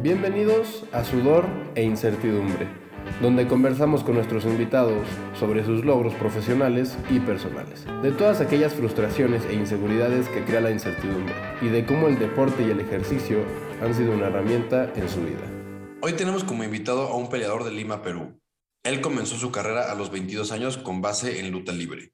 [0.00, 2.68] Bienvenidos a Sudor e Incertidumbre,
[3.22, 9.46] donde conversamos con nuestros invitados sobre sus logros profesionales y personales, de todas aquellas frustraciones
[9.46, 13.38] e inseguridades que crea la incertidumbre y de cómo el deporte y el ejercicio
[13.82, 15.50] han sido una herramienta en su vida.
[16.02, 18.38] Hoy tenemos como invitado a un peleador de Lima, Perú.
[18.84, 22.12] Él comenzó su carrera a los 22 años con base en luta libre.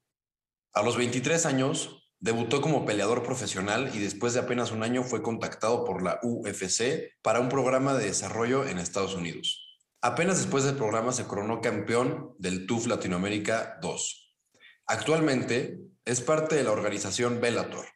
[0.73, 5.21] A los 23 años Debutó como peleador profesional y después de apenas un año fue
[5.21, 9.77] contactado por la UFC para un programa de desarrollo en Estados Unidos.
[10.01, 14.37] Apenas después del programa se coronó campeón del TUF Latinoamérica 2.
[14.87, 17.87] Actualmente es parte de la organización Bellator.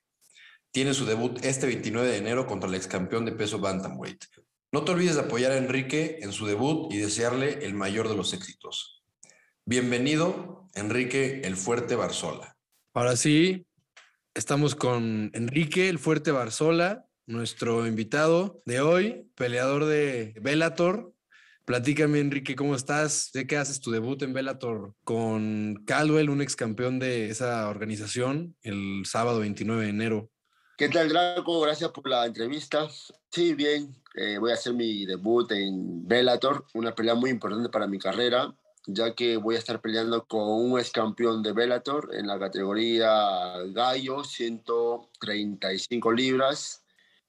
[0.72, 4.25] Tiene su debut este 29 de enero contra el ex campeón de peso Bantamweight.
[4.73, 8.17] No te olvides de apoyar a Enrique en su debut y desearle el mayor de
[8.17, 9.05] los éxitos.
[9.64, 12.58] Bienvenido, Enrique el Fuerte Barzola.
[12.94, 13.66] Ahora sí,
[14.38, 21.12] Estamos con Enrique, el fuerte Barzola, nuestro invitado de hoy, peleador de Bellator.
[21.66, 23.31] Platícame, Enrique, ¿cómo estás?
[23.34, 28.56] Sé que haces tu debut en Bellator con Caldwell, un ex campeón de esa organización,
[28.61, 30.30] el sábado 29 de enero.
[30.78, 31.59] ¿Qué tal, Draco?
[31.61, 32.88] Gracias por la entrevista.
[33.31, 33.92] Sí, bien.
[34.14, 38.56] Eh, voy a hacer mi debut en Bellator, una pelea muy importante para mi carrera
[38.88, 43.09] ya que voy a estar peleando con un ex campeón de Bellator en la categoría
[43.73, 46.83] gallo, 135 libras.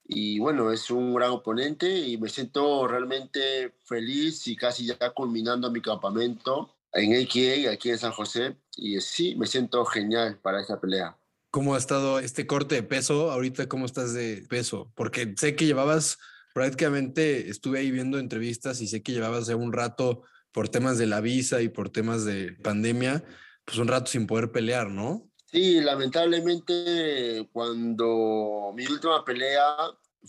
[0.04, 5.70] Y bueno, es un gran oponente y me siento realmente feliz y casi ya culminando
[5.70, 8.56] mi campamento en AKA, aquí en San José.
[8.76, 11.18] Y sí, me siento genial para esta pelea.
[11.50, 13.32] ¿Cómo ha estado este corte de peso?
[13.32, 14.92] Ahorita, ¿cómo estás de peso?
[14.94, 16.18] Porque sé que llevabas
[16.54, 21.06] prácticamente, estuve ahí viendo entrevistas y sé que llevabas ya un rato por temas de
[21.06, 23.24] la visa y por temas de pandemia,
[23.64, 25.30] pues un rato sin poder pelear, ¿no?
[25.46, 29.62] Sí, lamentablemente cuando mi última pelea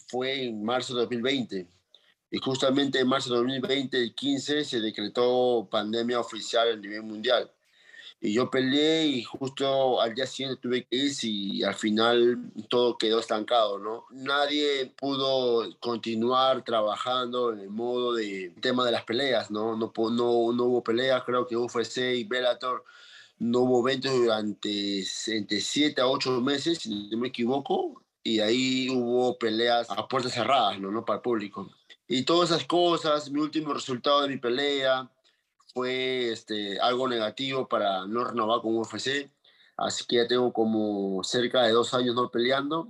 [0.07, 1.67] fue en marzo de 2020
[2.31, 7.51] y justamente en marzo de 2020, el 15, se decretó pandemia oficial a nivel mundial.
[8.21, 12.97] Y yo peleé y justo al día siguiente tuve que ir y al final todo
[12.97, 14.05] quedó estancado, ¿no?
[14.11, 19.77] Nadie pudo continuar trabajando en el modo de tema de las peleas, ¿no?
[19.77, 22.83] No, no, no hubo peleas, creo que UFC y Bellator
[23.39, 28.89] no hubo eventos durante entre 7 a 8 meses, si no me equivoco, y ahí
[28.89, 30.91] hubo peleas a puertas cerradas, ¿no?
[30.91, 31.05] ¿no?
[31.05, 31.69] Para el público.
[32.07, 35.09] Y todas esas cosas, mi último resultado de mi pelea,
[35.79, 39.31] fue este, algo negativo para no renovar con UFC.
[39.77, 42.89] Así que ya tengo como cerca de dos años no peleando.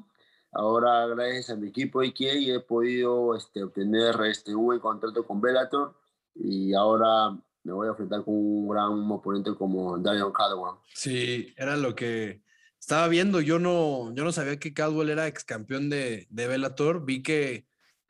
[0.51, 5.39] Ahora, gracias a mi equipo IKEA, he podido este, obtener este, un buen contrato con
[5.39, 5.93] Bellator
[6.33, 10.79] y ahora me voy a enfrentar con un gran oponente como Daniel Caldwell.
[10.95, 12.41] Sí, era lo que
[12.79, 13.39] estaba viendo.
[13.39, 17.05] Yo no, yo no sabía que Caldwell era ex campeón de, de Bellator.
[17.05, 17.68] Vi que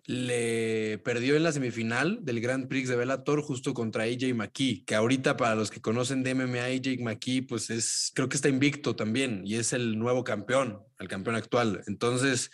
[0.10, 4.96] le perdió en la semifinal del Grand Prix de Bellator justo contra AJ McKee, que
[4.96, 8.96] ahorita para los que conocen de MMA, AJ McKee, pues es, creo que está invicto
[8.96, 11.84] también y es el nuevo campeón, el campeón actual.
[11.86, 12.50] Entonces,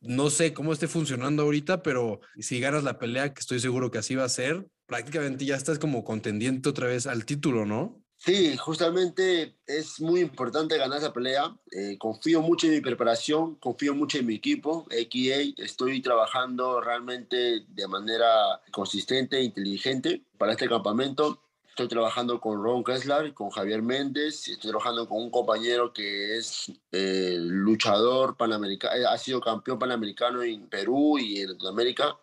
[0.00, 3.98] no sé cómo esté funcionando ahorita, pero si ganas la pelea, que estoy seguro que
[3.98, 7.99] así va a ser, prácticamente ya estás como contendiente otra vez al título, ¿no?
[8.22, 11.56] Sí, justamente es muy importante ganar esa pelea.
[11.72, 15.54] Eh, confío mucho en mi preparación, confío mucho en mi equipo, XA.
[15.56, 21.42] Estoy trabajando realmente de manera consistente e inteligente para este campamento.
[21.70, 26.70] Estoy trabajando con Ron Kessler, con Javier Méndez, estoy trabajando con un compañero que es
[26.92, 32.18] eh, luchador panamericano, eh, ha sido campeón panamericano en Perú y en Latinoamérica.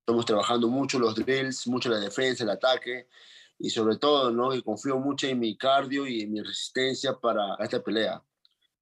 [0.00, 3.06] Estamos trabajando mucho los drills, mucho la defensa, el ataque
[3.58, 4.50] y sobre todo, ¿no?
[4.62, 8.22] Confío mucho en mi cardio y en mi resistencia para esta pelea.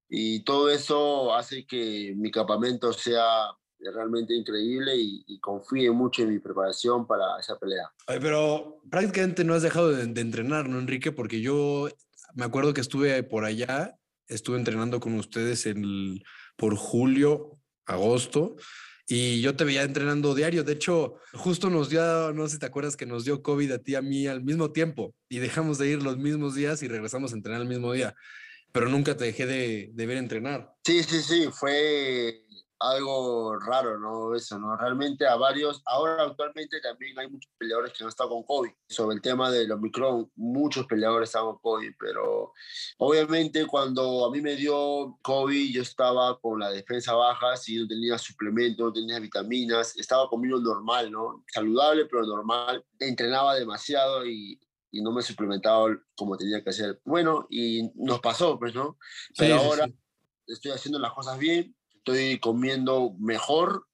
[0.08, 3.24] Y todo eso hace que mi campamento sea
[3.78, 7.92] realmente increíble y, confíe mucho en mi preparación para esa pelea.
[8.06, 11.12] pero prácticamente no has dejado de, de, entrenar, ¿no, Enrique?
[11.12, 11.88] Porque yo
[12.34, 16.20] me acuerdo que estuve por allá, estuve entrenando con ustedes en
[16.56, 18.56] por julio, agosto,
[19.08, 20.64] y yo te veía entrenando diario.
[20.64, 23.78] De hecho, justo nos dio, no sé si te acuerdas que nos dio COVID a
[23.78, 27.32] ti a mí al mismo tiempo y dejamos de ir los mismos días y regresamos
[27.32, 28.14] a entrenar el mismo día.
[28.72, 30.74] Pero nunca te dejé de, de ver entrenar.
[30.84, 32.45] Sí, sí, sí, fue
[32.78, 34.34] algo raro, ¿no?
[34.34, 34.76] Eso, ¿no?
[34.76, 38.70] Realmente a varios, ahora actualmente también hay muchos peleadores que han estado con COVID.
[38.88, 42.52] Sobre el tema del Omicron, muchos peleadores estaban con COVID, pero
[42.98, 47.86] obviamente cuando a mí me dio COVID, yo estaba con la defensa baja, si no
[47.86, 51.44] tenía suplementos, no tenía vitaminas, estaba comiendo normal, ¿no?
[51.52, 52.84] Saludable, pero normal.
[52.98, 57.00] Entrenaba demasiado y, y no me suplementaba como tenía que hacer.
[57.04, 58.98] Bueno, y nos pasó, pues, ¿no?
[59.36, 59.88] Pero ahora
[60.46, 61.74] estoy haciendo las cosas bien,
[62.06, 63.86] estoy comiendo mejor,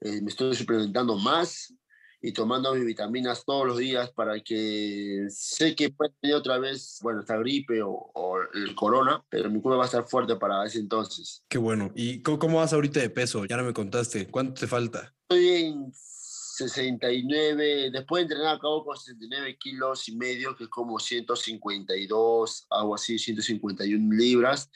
[0.00, 1.72] eh, me estoy suplementando más
[2.20, 6.98] y tomando mis vitaminas todos los días para que sé que puede tener otra vez,
[7.00, 10.66] bueno, esta gripe o, o el corona, pero mi cuerpo va a estar fuerte para
[10.66, 11.44] ese entonces.
[11.48, 11.92] Qué bueno.
[11.94, 13.44] ¿Y cómo, cómo vas ahorita de peso?
[13.46, 14.26] Ya no me contaste.
[14.26, 15.14] ¿Cuánto te falta?
[15.28, 20.98] Estoy en 69, después de entrenar acabo con 69 kilos y medio, que es como
[20.98, 24.70] 152, algo así, 151 libras.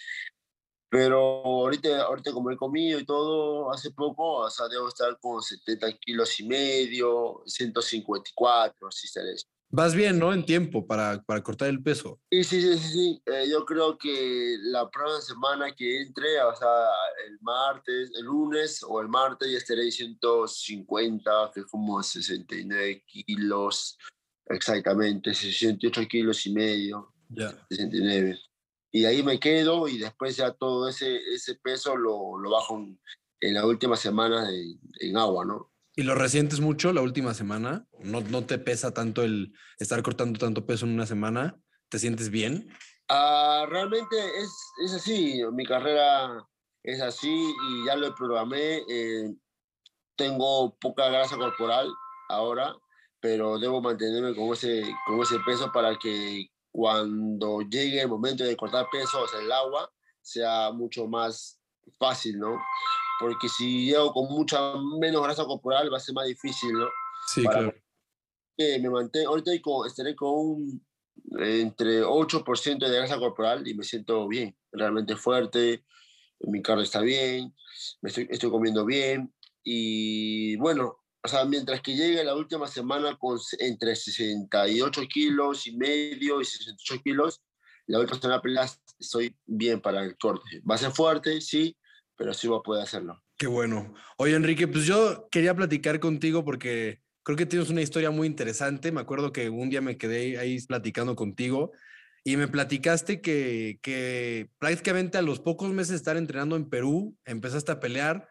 [0.94, 5.42] Pero ahorita, ahorita como he comido y todo hace poco, o sea, debo estar con
[5.42, 9.34] 70 kilos y medio, 154, así estaré.
[9.70, 10.32] Vas bien, ¿no?
[10.32, 12.20] En tiempo para, para cortar el peso.
[12.30, 12.88] Sí, sí, sí, sí.
[12.92, 13.22] sí.
[13.26, 16.68] Eh, yo creo que la próxima semana que entre, o sea,
[17.26, 23.98] el martes, el lunes o el martes, ya estaré 150, que es como 69 kilos,
[24.46, 27.12] exactamente, 68 kilos y medio.
[27.30, 27.50] Ya.
[27.68, 28.38] 69.
[28.94, 33.00] Y ahí me quedo y después ya todo ese, ese peso lo, lo bajo en,
[33.40, 34.48] en la última semana
[35.00, 35.72] en, agua, ¿no?
[35.96, 37.88] ¿Y lo resientes mucho la última semana?
[37.98, 41.58] ¿No, ¿No te pesa tanto el estar cortando tanto peso en una semana?
[41.88, 42.68] ¿Te sientes bien?
[43.08, 44.50] Ah, realmente es,
[44.84, 46.46] es así, mi carrera
[46.84, 48.84] es así y ya lo programé.
[48.88, 49.34] eh,
[50.16, 51.92] tengo poca grasa corporal
[52.28, 52.76] ahora,
[53.18, 58.56] pero debo mantenerme con ese, con ese peso para que cuando llegue el momento de
[58.56, 59.88] cortar peso, o sea, el agua,
[60.20, 61.60] sea mucho más
[62.00, 62.58] fácil, ¿no?
[63.20, 66.88] Porque si llego con mucha menos grasa corporal va a ser más difícil, ¿no?
[67.28, 67.74] Sí, Para- claro.
[68.58, 69.52] que me mantengo, ahorita
[69.86, 70.86] estaré con un,
[71.38, 75.84] entre 8% de grasa corporal y me siento bien, realmente fuerte,
[76.40, 77.54] mi carne está bien,
[78.02, 79.32] me estoy, estoy comiendo bien
[79.62, 85.74] y bueno, o sea, mientras que llegue la última semana con entre 68 kilos y
[85.74, 87.42] medio y 68 kilos,
[87.86, 90.60] la última semana de peleas estoy bien para el corte.
[90.68, 91.74] Va a ser fuerte, sí,
[92.14, 93.22] pero sí voy a poder hacerlo.
[93.38, 93.94] Qué bueno.
[94.18, 98.92] Oye, Enrique, pues yo quería platicar contigo porque creo que tienes una historia muy interesante.
[98.92, 101.72] Me acuerdo que un día me quedé ahí platicando contigo
[102.22, 107.16] y me platicaste que, que prácticamente a los pocos meses de estar entrenando en Perú,
[107.24, 108.28] empezaste a pelear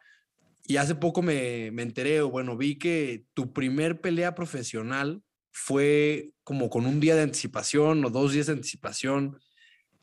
[0.65, 5.21] y hace poco me, me enteré, o bueno, vi que tu primer pelea profesional
[5.51, 9.37] fue como con un día de anticipación o dos días de anticipación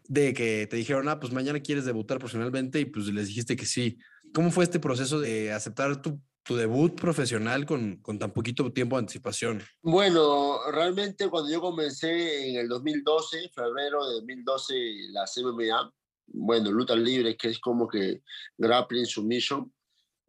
[0.05, 3.67] de que te dijeron, ah, pues mañana quieres debutar profesionalmente y pues les dijiste que
[3.67, 3.99] sí.
[4.35, 8.97] ¿Cómo fue este proceso de aceptar tu, tu debut profesional con, con tan poquito tiempo
[8.97, 9.63] de anticipación?
[9.83, 14.75] Bueno, realmente cuando yo comencé en el 2012, febrero de 2012,
[15.11, 15.95] la MMA,
[16.27, 18.23] bueno, lucha libre, que es como que
[18.59, 19.73] grappling submission,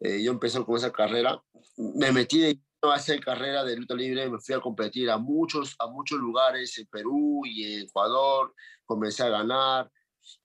[0.02, 1.42] eh, yo empecé con esa carrera,
[1.78, 5.76] me metí de a hacer carrera de lucha libre, me fui a competir a muchos,
[5.78, 8.56] a muchos lugares en Perú y en Ecuador,
[8.86, 9.92] comencé a ganar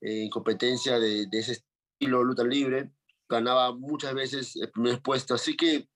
[0.01, 2.91] eh, en competencia de, de ese estilo lucha libre,
[3.27, 5.89] ganaba muchas veces el primer puesto, así que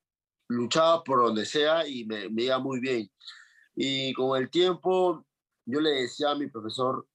[0.48, 3.10] luchaba por donde sea y me, me iba muy bien.
[3.76, 5.26] Y con el tiempo
[5.66, 7.08] yo le decía a mi profesor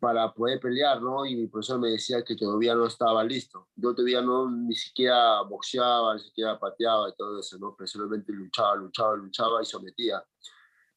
[0.00, 1.24] para poder pelear, ¿no?
[1.24, 3.68] Y mi profesor me decía que todavía no estaba listo.
[3.76, 7.74] Yo todavía no ni siquiera boxeaba, ni siquiera pateaba y todo eso, ¿no?
[7.76, 10.22] Pero solamente luchaba, luchaba, luchaba y sometía.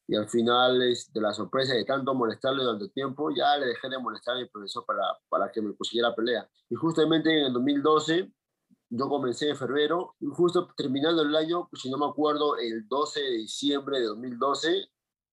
[0.08, 3.90] Y al final, es de la sorpresa de tanto molestarle durante tiempo, ya le dejé
[3.90, 6.50] de molestar a mi profesor para, para que me consiguiera pelea.
[6.70, 8.32] Y justamente en el 2012
[8.90, 13.20] yo comencé en febrero y justo terminando el año, si no me acuerdo, el 12
[13.20, 14.90] de diciembre de 2012,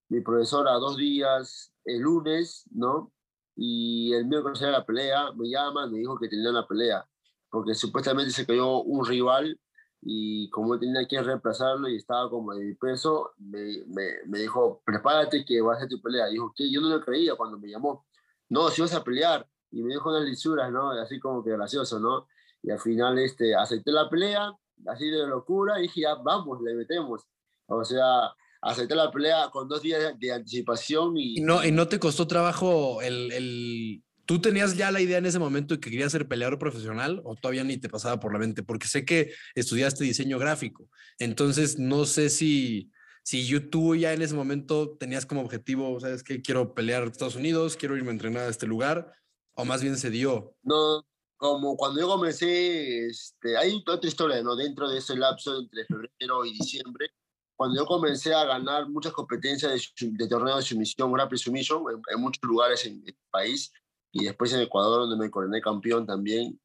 [0.08, 3.13] mi profesor a dos días, el lunes, ¿no?
[3.56, 7.06] Y el miércoles era la pelea, me llama, me dijo que tenía una pelea,
[7.50, 9.58] porque supuestamente se cayó un rival
[10.06, 15.44] y como tenía que reemplazarlo y estaba como de peso, me, me, me dijo, prepárate
[15.46, 16.26] que vas a hacer tu pelea.
[16.26, 18.06] Dijo que yo no lo creía cuando me llamó.
[18.50, 19.48] No, si vas a pelear.
[19.70, 20.90] Y me dijo unas lisuras, ¿no?
[20.90, 22.28] Así como que gracioso, ¿no?
[22.62, 24.52] Y al final este, acepté la pelea,
[24.86, 27.26] así de locura, y dije, ya, vamos, le metemos.
[27.66, 31.36] O sea, acepté la pelea con dos días de anticipación y...
[31.40, 34.02] No, y no te costó trabajo el, el...
[34.26, 37.34] ¿Tú tenías ya la idea en ese momento de que querías ser peleador profesional o
[37.36, 38.62] todavía ni te pasaba por la mente?
[38.62, 40.88] Porque sé que estudiaste diseño gráfico.
[41.18, 42.90] Entonces, no sé si,
[43.22, 46.40] si yo- tú ya en ese momento tenías como objetivo, ¿sabes qué?
[46.40, 49.12] Quiero pelear en Estados Unidos, quiero irme a entrenar a este lugar,
[49.54, 50.56] o más bien se dio.
[50.62, 51.04] No,
[51.36, 54.56] como cuando yo comencé, este, hay otra historia, ¿no?
[54.56, 57.10] Dentro de ese lapso entre febrero y diciembre,
[57.56, 62.02] cuando yo comencé a ganar muchas competencias de, de torneo de sumisión, grappling submission, en,
[62.14, 63.72] en muchos lugares en el país,
[64.12, 66.58] y después en Ecuador, donde me coroné campeón también,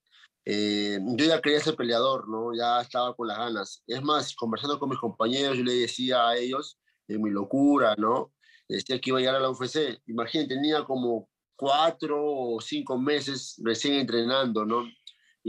[0.45, 2.55] eh, yo ya quería ser peleador, ¿no?
[2.55, 3.83] Ya estaba con las ganas.
[3.85, 8.33] Es más, conversando con mis compañeros, yo le decía a ellos, en mi locura, ¿no?
[8.67, 10.01] Decía que iba a llegar a la UFC.
[10.07, 14.85] Imagínate, tenía como cuatro o cinco meses recién entrenando, ¿no?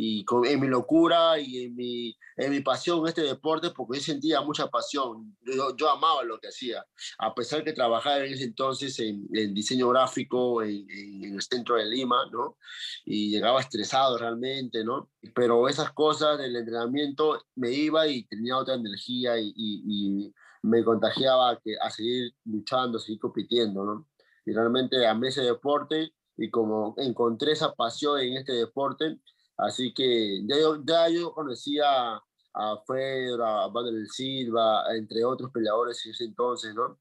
[0.02, 3.99] Y con, en mi locura y en mi, en mi pasión en este deporte, porque
[3.99, 5.37] yo sentía mucha pasión.
[5.42, 6.83] Yo, yo amaba lo que hacía,
[7.19, 11.76] a pesar que trabajaba en ese entonces en, en diseño gráfico en, en, el centro
[11.76, 12.57] de Lima, ¿no?
[13.04, 15.11] Y llegaba estresado realmente, ¿no?
[15.35, 20.83] Pero esas cosas del entrenamiento me iba y tenía otra energía y, y, y me
[20.83, 24.09] contagiaba a, que, a seguir luchando, a seguir compitiendo, ¿no?
[24.47, 29.19] Y realmente amé ese deporte y como encontré esa pasión en este deporte,
[29.62, 32.21] así que ya yo, ya yo conocía
[32.52, 36.99] a Fedor, a Vanderlei Silva, entre otros peleadores en ese entonces, ¿no?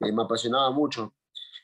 [0.00, 1.14] Eh, me apasionaba mucho.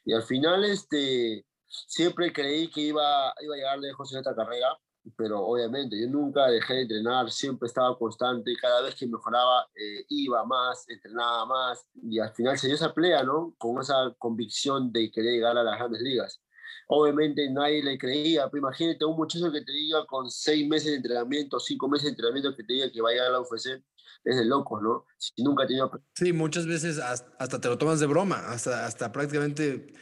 [0.04, 4.78] Y al final, este, siempre creí que iba, iba a llegar lejos en esta carrera,
[5.16, 10.04] pero obviamente yo nunca dejé de entrenar, siempre estaba constante, cada vez que mejoraba eh,
[10.08, 13.54] iba más, entrenaba más y al final se dio esa pelea, ¿no?
[13.58, 16.40] Con esa convicción de querer llegar a las grandes ligas.
[16.88, 20.96] Obviamente nadie le creía, pero imagínate un muchacho que te diga con seis meses de
[20.96, 23.82] entrenamiento, cinco meses de entrenamiento que te diga que va a la UFC,
[24.24, 25.06] es de locos, ¿no?
[25.18, 25.90] Si nunca ha tenido...
[26.14, 29.92] Sí, muchas veces hasta te lo tomas de broma, hasta, hasta prácticamente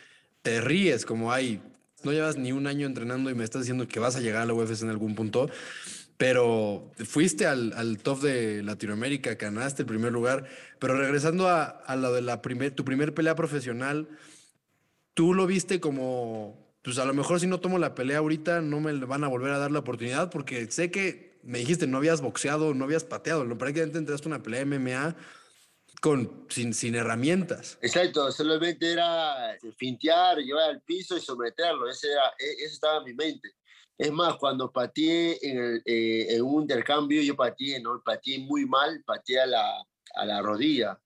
[0.43, 1.63] te ríes, como hay,
[2.05, 4.47] no llevas ni un año entrenando y me estás diciendo que vas a llegar a
[4.47, 5.49] la UFC en algún punto,
[6.17, 10.49] pero fuiste al, al top de Latinoamérica, ganaste el primer lugar,
[10.81, 14.09] pero regresando a, a lo de la primer, tu primer pelea profesional,
[15.19, 18.79] tú lo viste como pues a lo mejor si no tomo la pelea ahorita no
[18.79, 22.21] me van a volver a dar la oportunidad porque sé que me dijiste no habías
[22.21, 25.17] boxeado, no habías pateado, no prácticamente entraste una pelea MMA
[26.01, 27.79] con, sin, sin herramientas.
[27.83, 33.05] Exacto, solamente era fintear, llevar al piso y someterlo, ese, era, e, ese estaba en
[33.07, 33.57] mi mente.
[33.99, 38.01] Es más, cuando pateé en, el, eh, en un intercambio, yo pateé, ¿no?
[38.05, 39.85] Pateé muy mal, pateé a la,
[40.15, 40.97] a la rodilla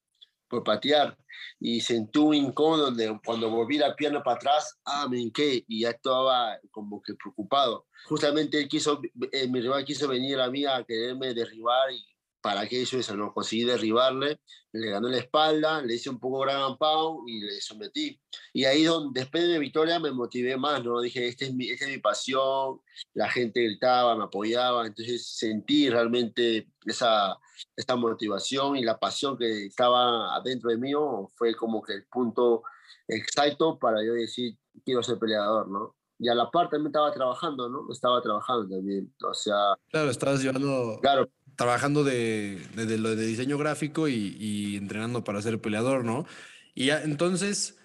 [0.52, 1.16] por patear
[1.58, 5.80] y sentí un incómodo donde cuando volví la pierna para atrás, ah, me hinqué y
[5.80, 7.86] ya estaba como que preocupado.
[8.04, 9.00] Justamente él quiso,
[9.32, 12.04] eh, mi rival quiso venir a mí a quererme derribar y
[12.42, 14.40] para que hizo eso, no conseguí derribarle,
[14.72, 18.20] le ganó la espalda, le hice un poco gran pound y le sometí.
[18.52, 21.00] Y ahí donde, después de mi victoria me motivé más, ¿no?
[21.00, 22.80] Dije, esta es mi, esta es mi pasión,
[23.14, 27.38] la gente gritaba, me apoyaba, entonces sentí realmente esa,
[27.76, 30.92] esta motivación y la pasión que estaba adentro de mí,
[31.36, 32.64] fue como que el punto
[33.06, 35.94] exacto para yo decir, quiero ser peleador, ¿no?
[36.22, 37.86] y a la par también estaba trabajando, ¿no?
[37.90, 39.74] Estaba trabajando también, o sea...
[39.90, 41.00] Claro, estabas llevando...
[41.02, 41.28] Claro,
[41.62, 46.26] trabajando de, de, de, de diseño gráfico y, y, entrenando para ser peleador, ¿no?
[46.74, 47.78] Y ya, entonces,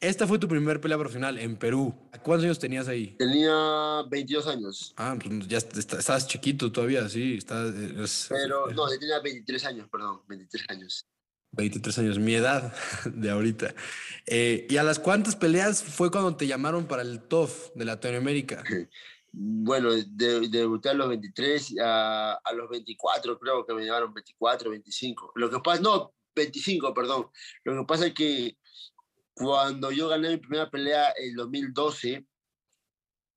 [0.00, 1.94] esta fue tu primer pelea profesional en Perú.
[2.24, 3.14] ¿Cuántos años tenías ahí?
[3.18, 4.94] Tenía 22 años.
[4.96, 7.34] Ah, pues ya estabas chiquito todavía, sí.
[7.34, 11.06] Estás, es, Pero no, tenía 23 años, perdón, 23 años.
[11.52, 13.76] 23 años, mi edad de ahorita.
[14.26, 18.64] Eh, ¿Y a las cuántas peleas fue cuando te llamaron para el TOF de Latinoamérica?
[19.32, 24.70] bueno, de, debuté a los 23, a, a, los 24 creo que me llevaron 24,
[24.70, 25.32] 25.
[25.36, 27.30] Lo que pasa, no, 25, perdón.
[27.64, 28.56] Lo que pasa es que
[29.34, 32.26] cuando yo gané mi primera pelea en 2012,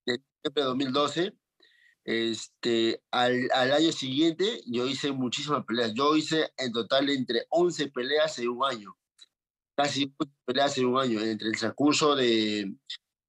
[0.08, 0.24] en
[0.54, 1.34] 2012,
[2.06, 5.94] este, al, al, año siguiente yo hice muchísimas peleas.
[5.94, 8.98] Yo hice en total entre 11 peleas en un año.
[9.76, 12.76] Casi 11 peleas en un año, entre el transcurso de,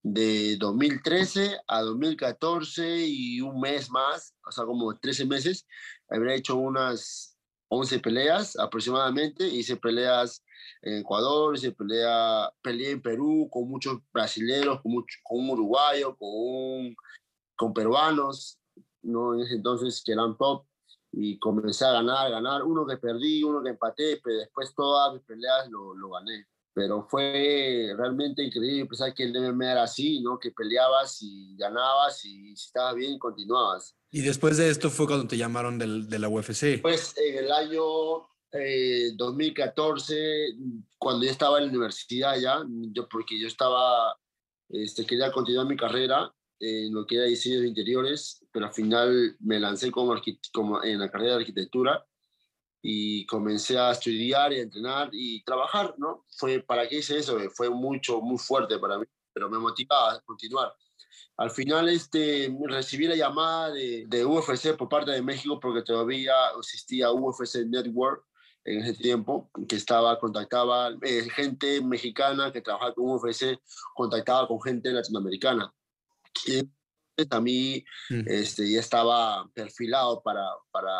[0.05, 5.67] de 2013 a 2014 y un mes más, o sea, como 13 meses,
[6.11, 9.49] habría hecho unas 11 peleas aproximadamente.
[9.49, 10.45] Hice peleas
[10.83, 16.15] en Ecuador, hice pelea, peleé en Perú con muchos brasileños, con, mucho, con un uruguayo,
[16.19, 16.97] con, un,
[17.57, 18.59] con peruanos,
[19.03, 19.35] ¿no?
[19.35, 20.67] en ese entonces que eran top.
[21.13, 22.63] Y comencé a ganar, ganar.
[22.65, 27.07] Uno que perdí, uno que empaté, pero después todas mis peleas lo, lo gané pero
[27.09, 30.39] fue realmente increíble pensar que el MMA era así, ¿no?
[30.39, 33.95] Que peleabas y ganabas y si estabas bien continuabas.
[34.11, 36.83] Y después de esto fue cuando te llamaron del, de la UFC.
[36.83, 37.83] Pues en el año
[38.53, 40.57] eh, 2014,
[40.99, 44.17] cuando yo estaba en la universidad ya, yo, porque yo estaba,
[44.69, 49.37] este, quería continuar mi carrera en lo que era diseño de interiores, pero al final
[49.39, 50.15] me lancé como,
[50.53, 52.05] como en la carrera de arquitectura
[52.87, 56.27] y comencé a estudiar y a entrenar y trabajar, ¿no?
[56.37, 57.39] Fue, ¿para qué hice eso?
[57.55, 60.71] Fue mucho, muy fuerte para mí, pero me motivaba a continuar.
[61.39, 66.35] Al final este, recibí la llamada de, de UFC por parte de México porque todavía
[66.59, 68.23] existía UFC Network
[68.67, 73.59] en ese tiempo, que estaba, contactaba eh, gente mexicana que trabajaba con UFC,
[73.95, 75.73] contactaba con gente latinoamericana.
[76.47, 76.69] Y
[77.31, 77.85] a mí
[78.27, 80.91] este, ya estaba perfilado para, para,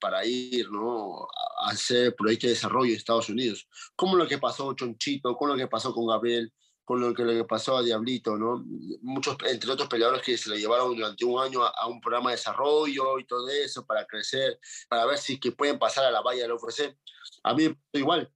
[0.00, 1.26] para ir ¿no?
[1.64, 5.56] a hacer proyectos de desarrollo en Estados Unidos, como lo que pasó Chonchito, con lo
[5.56, 6.52] que pasó con Gabriel,
[6.84, 8.64] con lo que le pasó a Diablito, ¿no?
[9.02, 12.36] Muchos, entre otros peleadores que se lo llevaron durante un año a, un programa de
[12.36, 16.42] desarrollo y todo eso para crecer, para ver si que pueden pasar a la valla
[16.42, 16.96] del UFC.
[17.44, 18.30] A mí igual,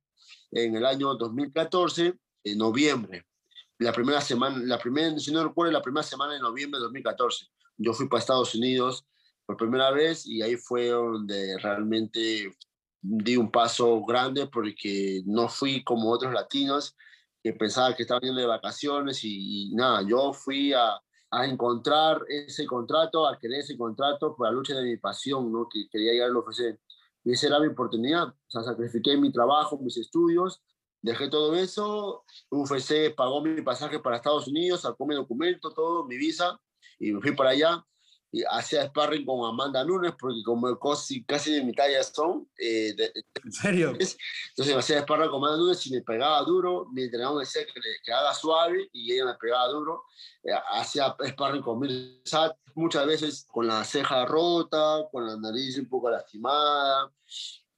[0.52, 2.14] en el año 2014,
[2.44, 3.26] en noviembre,
[3.78, 7.46] la primera semana, la primera, si no recuerdo, la primera semana de noviembre de 2014,
[7.78, 9.06] yo fui para Estados Unidos
[9.44, 12.50] por primera vez y ahí fue donde realmente
[13.00, 16.96] di un paso grande porque no fui como otros latinos
[17.42, 22.66] que pensaba que estaban yendo de vacaciones y, nada, yo fui a, a, encontrar ese
[22.66, 25.68] contrato, a querer ese contrato por la lucha de mi pasión, ¿no?
[25.68, 26.80] que quería llegar al ofrecer.
[27.22, 28.28] Y esa era mi oportunidad.
[28.28, 30.60] O sea, sacrifiqué mi trabajo, mis estudios,
[31.06, 36.16] dejé todo eso, UFC pagó mi pasaje para Estados Unidos, sacó mi documento, todo, mi
[36.16, 36.60] visa,
[36.98, 37.84] y me fui para allá
[38.32, 42.48] y hacía sparring con Amanda Nunes, porque como casi, casi de mi talla son.
[42.58, 42.94] Eh,
[43.44, 43.90] ¿En serio?
[44.50, 46.86] Entonces hacía sparring con Amanda Nunes y me pegaba duro.
[46.92, 50.02] Mi entrenador me decía que, que haga suave y ella me pegaba duro.
[50.42, 55.88] Eh, hacía sparring con Mirsat, muchas veces con la ceja rota, con la nariz un
[55.88, 57.10] poco lastimada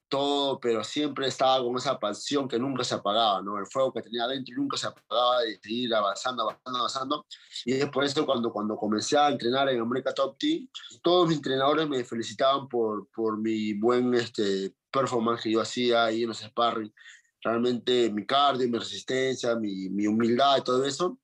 [0.08, 3.58] todo, pero siempre estaba con esa pasión que nunca se apagaba, ¿no?
[3.58, 7.26] El fuego que tenía adentro nunca se apagaba de seguir avanzando, avanzando, avanzando.
[7.64, 10.68] Y es por eso cuando, cuando comencé a entrenar en América Top Team,
[11.02, 16.22] todos mis entrenadores me felicitaban por, por mi buen este, performance que yo hacía ahí
[16.22, 16.92] en los sparring.
[17.42, 21.18] Realmente mi cardio, mi resistencia, mi, mi humildad y todo eso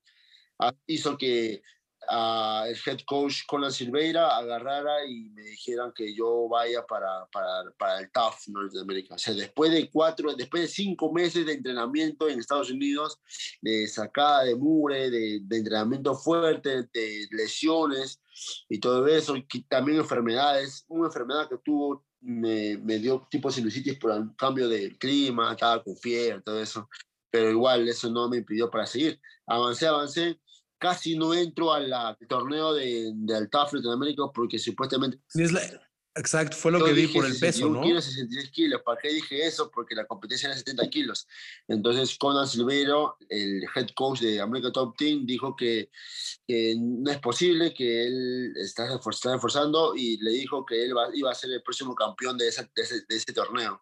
[0.87, 1.61] hizo que
[2.09, 7.99] el head coach Conan Silveira agarrara y me dijeran que yo vaya para, para, para
[7.99, 9.15] el TAF Norteamérica.
[9.15, 13.19] O sea, después de cuatro, después de cinco meses de entrenamiento en Estados Unidos,
[13.61, 18.21] de sacada de mure, de, entrenamiento fuerte, de lesiones
[18.69, 23.97] y todo eso, y también enfermedades, una enfermedad que tuvo me, me dio tipo sinusitis
[23.99, 26.89] por el cambio de clima, estaba con fiebre, todo eso,
[27.29, 29.19] pero igual eso no me impidió para seguir.
[29.45, 30.39] Avancé, avancé,
[30.77, 31.91] casi no entro al
[32.27, 35.19] torneo de, del TAF Latinoamérica porque supuestamente...
[36.15, 37.81] exacto, fue lo que vi por el peso, ¿no?
[37.81, 38.81] kilos, 63 kilos.
[38.83, 39.69] ¿Para qué dije eso?
[39.69, 41.27] Porque la competencia era 70 kilos.
[41.67, 45.89] Entonces, Conan Silveiro, el head coach de América Top Team, dijo que,
[46.47, 51.35] que, no es posible, que él está, esforzando y le dijo que él iba a
[51.35, 53.81] ser el próximo campeón de, ese, de ese torneo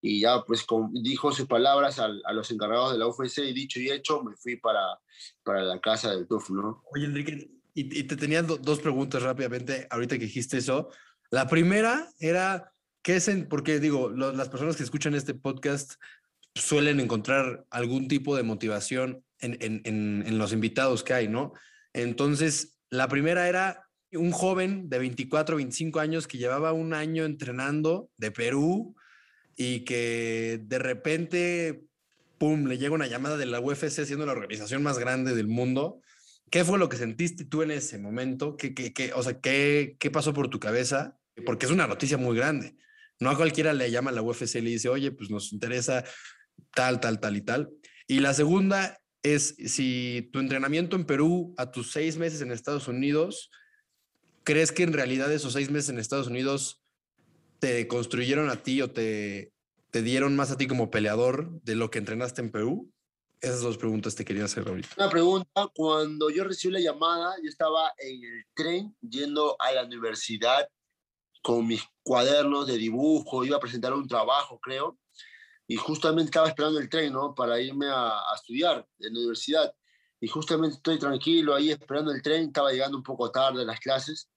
[0.00, 3.90] y ya pues dijo sus palabras a, los encargados de la UFC y dicho y
[3.90, 4.98] hecho me fui para,
[5.42, 6.82] para la casa del TUF, ¿no?
[6.94, 10.90] Oye, Enrique, y, te tenía dos preguntas rápidamente ahorita que dijiste eso.
[11.30, 15.94] La primera era, ¿qué es en, porque digo, las personas que escuchan este podcast
[16.54, 21.52] suelen encontrar algún tipo de motivación en, en, en, en los invitados que hay, ¿no?
[21.92, 28.10] Entonces, la primera era un joven de 24, 25 años que llevaba un año entrenando
[28.16, 28.96] de Perú,
[29.60, 31.84] y que de repente,
[32.38, 36.00] pum, le llega una llamada de la UFC siendo la organización más grande del mundo.
[36.48, 38.56] ¿Qué fue lo que sentiste tú en ese momento?
[38.56, 41.18] ¿Qué, qué, qué o sea, ¿qué, ¿qué pasó por tu cabeza?
[41.44, 42.76] Porque es una noticia muy grande.
[43.18, 46.04] No a cualquiera le llama la UFC y le dice, oye, pues nos interesa
[46.72, 47.68] tal, tal, tal y tal.
[48.06, 52.86] Y la segunda es si tu entrenamiento en Perú a tus seis meses en Estados
[52.86, 53.50] Unidos,
[54.44, 56.80] ¿crees que en realidad esos seis meses en Estados Unidos
[57.58, 59.52] te construyeron a ti o te,
[59.90, 62.92] te dieron más a ti como peleador de lo que entrenaste en Perú?
[63.40, 64.88] Esas dos preguntas te quería hacer ahorita.
[64.96, 69.84] Una pregunta, cuando yo recibí la llamada, yo estaba en el tren yendo a la
[69.84, 70.68] universidad
[71.42, 74.98] con mis cuadernos de dibujo, iba a presentar un trabajo, creo,
[75.68, 77.34] y justamente estaba esperando el tren, ¿no?
[77.34, 79.72] Para irme a, a estudiar en la universidad.
[80.20, 83.78] Y justamente estoy tranquilo ahí esperando el tren, estaba llegando un poco tarde a las
[83.78, 84.28] clases,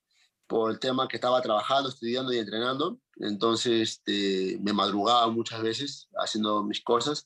[0.52, 3.00] por el tema que estaba trabajando, estudiando y entrenando.
[3.16, 7.26] Entonces este, me madrugaba muchas veces haciendo mis cosas.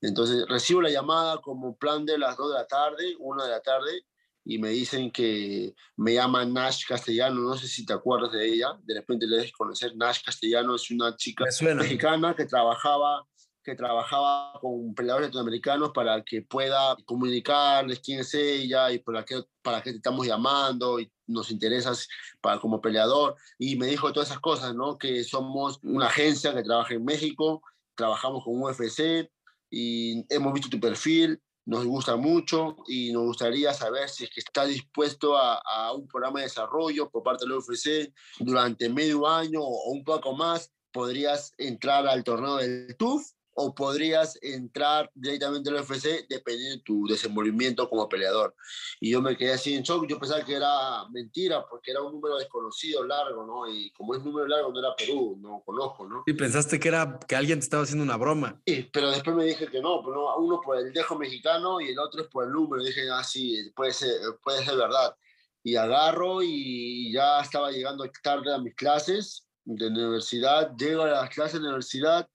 [0.00, 3.60] Entonces recibo la llamada como plan de las 2 de la tarde, 1 de la
[3.60, 4.04] tarde,
[4.44, 8.76] y me dicen que me llama Nash Castellano, no sé si te acuerdas de ella,
[8.82, 11.44] de repente le dejes conocer, Nash Castellano es una chica
[11.76, 13.24] mexicana que trabajaba
[13.64, 19.42] que trabajaba con peleadores latinoamericanos para que pueda comunicarles quién es ella y para qué,
[19.62, 22.06] para qué te estamos llamando y nos interesas
[22.40, 23.36] para, como peleador.
[23.58, 24.98] Y me dijo todas esas cosas, ¿no?
[24.98, 27.62] Que somos una agencia que trabaja en México,
[27.94, 29.30] trabajamos con UFC
[29.70, 34.40] y hemos visto tu perfil, nos gusta mucho y nos gustaría saber si es que
[34.40, 39.26] está dispuesto a, a un programa de desarrollo por parte de la UFC durante medio
[39.26, 45.70] año o un poco más podrías entrar al torneo del TUF o podrías entrar directamente
[45.70, 48.54] al UFC dependiendo de tu desenvolvimiento como peleador.
[49.00, 52.12] Y yo me quedé así en shock, yo pensaba que era mentira porque era un
[52.12, 53.68] número desconocido, largo, ¿no?
[53.68, 56.24] Y como es número largo no era Perú, no conozco, ¿no?
[56.26, 58.60] Y pensaste que era que alguien te estaba haciendo una broma.
[58.66, 61.90] Sí, pero después me dije que no, pero no, uno por el dejo mexicano y
[61.90, 62.82] el otro es por el número.
[62.82, 65.16] Y dije, ah, sí, puede ser, puede ser verdad.
[65.62, 71.30] Y agarro y ya estaba llegando tarde a mis clases de universidad, llego a las
[71.30, 72.28] clases de universidad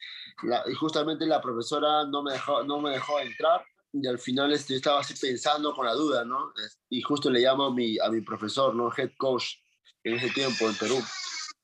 [0.68, 4.76] y justamente la profesora no me dejó, no me dejó entrar y al final este,
[4.76, 6.54] estaba así pensando con la duda, ¿no?
[6.90, 8.92] Y justo le llamo a mi, a mi profesor, ¿no?
[8.96, 9.56] Head coach
[10.04, 10.98] en ese tiempo en Perú.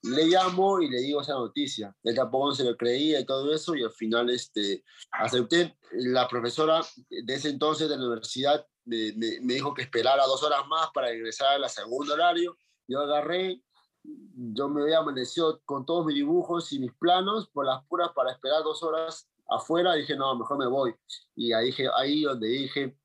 [0.03, 1.95] Le llamo y le digo esa noticia.
[2.03, 5.77] Él tampoco se lo creía y todo eso y al final este, acepté.
[5.91, 10.43] La profesora de ese entonces de la universidad me, me, me dijo que esperara dos
[10.43, 12.57] horas más para ingresar a la segunda horario.
[12.87, 13.61] Yo agarré,
[14.35, 18.31] yo me había amanecido con todos mis dibujos y mis planos por las puras para
[18.31, 19.93] esperar dos horas afuera.
[19.93, 20.93] Dije, no, mejor me voy.
[21.35, 22.97] Y ahí, dije, ahí donde dije,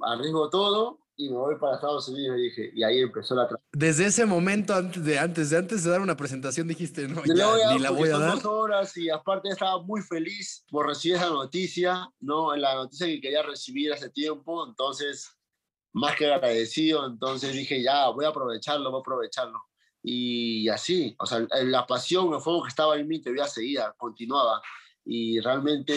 [0.00, 2.36] arriesgo todo y me voy para Estados Unidos.
[2.36, 6.00] Dije, y ahí empezó la Desde ese momento, antes de, antes de, antes de dar
[6.00, 8.34] una presentación, dijiste, no, ya, ni la voy a dar.
[8.34, 12.54] dos horas y aparte estaba muy feliz por recibir esa noticia, ¿no?
[12.56, 14.66] La noticia que quería recibir hace tiempo.
[14.66, 15.30] Entonces,
[15.92, 17.06] más que agradecido.
[17.06, 19.58] Entonces dije, ya, voy a aprovecharlo, voy a aprovecharlo
[20.06, 24.60] y así, o sea, la pasión, el fuego que estaba en mí todavía seguía, continuaba.
[25.02, 25.94] Y realmente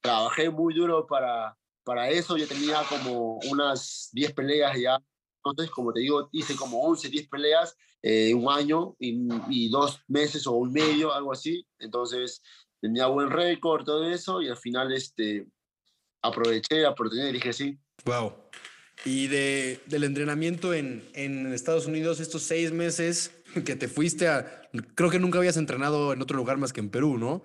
[0.00, 2.38] trabajé muy duro para, para eso.
[2.38, 4.98] Yo tenía como unas 10 peleas ya.
[5.44, 10.00] Entonces, como te digo, hice como 11, 10 peleas, eh, un año y, y, dos
[10.08, 11.66] meses o un medio, algo así.
[11.78, 12.40] Entonces,
[12.80, 14.40] tenía buen récord, todo eso.
[14.40, 15.46] Y al final, este,
[16.22, 17.78] aproveché oportunidad y dije sí.
[18.06, 18.32] Wow.
[19.04, 23.30] Y de, del entrenamiento en, en, Estados Unidos, estos seis meses
[23.64, 24.62] que te fuiste a...
[24.94, 27.44] Creo que nunca habías entrenado en otro lugar más que en Perú, ¿no?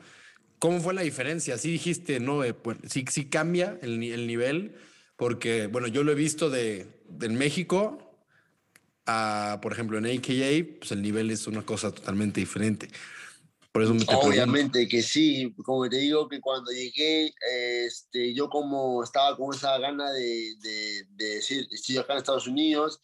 [0.60, 1.58] ¿Cómo fue la diferencia?
[1.58, 2.44] Sí dijiste, ¿no?
[2.44, 4.76] Eh, pues, sí, sí cambia el, el, nivel,
[5.18, 8.12] porque, bueno, yo lo he visto de, de México
[9.06, 12.90] a, por ejemplo, en AKA, pues el nivel es una cosa totalmente diferente.
[13.72, 17.34] Por eso me Obviamente que sí, como te digo que cuando llegué,
[17.86, 22.48] este, yo como estaba con esa gana de, de, de, decir, estoy acá en Estados
[22.48, 23.00] Unidos,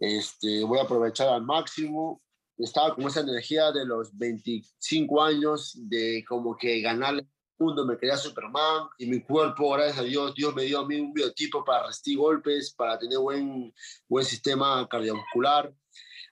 [0.00, 2.20] este, voy a aprovechar al máximo,
[2.58, 7.96] estaba con esa energía de los 25 años, de como que ganar el mundo, me
[7.96, 11.64] quería Superman, y mi cuerpo, gracias a Dios, Dios me dio a mí un biotipo
[11.64, 13.72] para resistir golpes, para tener buen,
[14.08, 15.72] buen sistema cardiovascular.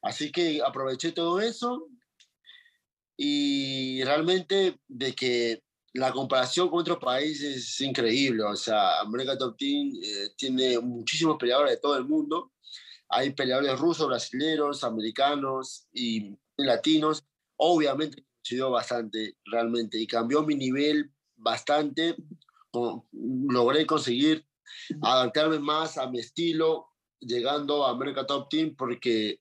[0.02, 1.88] Así que aproveché todo eso
[3.20, 8.44] y realmente de que la comparación con otros países es increíble.
[8.44, 12.52] O sea, América Top Team eh, tiene muchísimos peleadores de todo el mundo.
[13.08, 17.24] Hay peleadores rusos, brasileños, americanos y latinos.
[17.56, 22.14] Obviamente subió bastante realmente y cambió mi nivel bastante.
[23.12, 24.46] logré conseguir
[25.02, 26.86] adaptarme más a mi estilo
[27.18, 29.40] llegando a América Top Team porque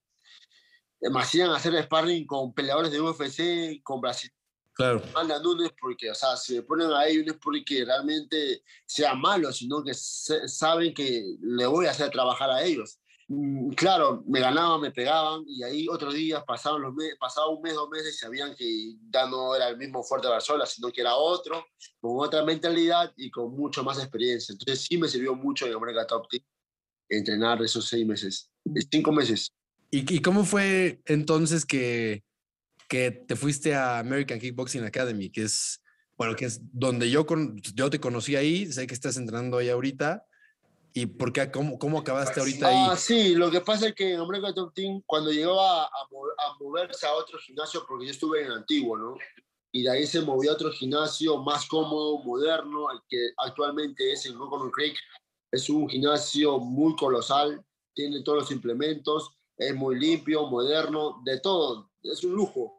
[1.16, 4.32] hacían hacer sparring con peleadores de UFC, con Brasil.
[4.74, 5.02] Claro.
[5.14, 9.52] Mandan Núñez porque, o sea, si me ponen ahí no es porque realmente sea malo,
[9.52, 13.00] sino que saben que le voy a hacer trabajar a ellos.
[13.28, 17.62] Mm, claro, me ganaban, me pegaban y ahí otros días pasaban los meses, pasaba un
[17.62, 21.02] mes, dos meses y sabían que ya no era el mismo Fuerte Barzola, sino que
[21.02, 21.66] era otro,
[22.00, 24.54] con otra mentalidad y con mucho más experiencia.
[24.54, 26.44] Entonces sí me sirvió mucho en América Top Team
[27.10, 28.50] entrenar esos seis meses,
[28.92, 29.52] cinco meses.
[29.90, 32.24] ¿Y, cómo fue entonces que,
[32.90, 35.82] que te fuiste a American Kickboxing Academy, que es,
[36.18, 39.70] bueno, que es donde yo, con, yo te conocí ahí, sé que estás entrenando ahí
[39.70, 40.26] ahorita,
[40.94, 42.88] ¿y por qué, cómo, cómo acabaste ahorita ahí?
[42.90, 46.58] Ah, sí, lo que pasa es que en American Top Team, cuando llegó a, a,
[46.60, 49.16] moverse a otro gimnasio, porque yo estuve en Antiguo, ¿no?
[49.72, 54.26] Y de ahí se movió a otro gimnasio más cómodo, moderno, el que actualmente es
[54.26, 54.98] en Rockland Creek.
[55.52, 61.92] Es un gimnasio muy colosal, tiene todos los implementos, es muy limpio, moderno, de todo,
[62.04, 62.74] es un lujo.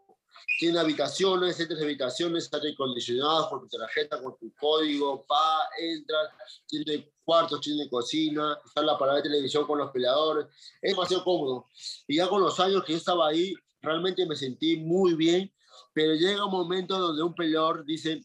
[0.59, 6.31] Tiene habitaciones, centros de habitaciones, aire acondicionados con tu tarjeta, con tu código, pa, entras,
[6.67, 10.47] tiene cuartos, tiene cocina, está la parada de televisión con los peleadores,
[10.81, 11.67] es demasiado cómodo.
[12.07, 15.53] Y ya con los años que yo estaba ahí, realmente me sentí muy bien,
[15.93, 18.25] pero llega un momento donde un peleador dice,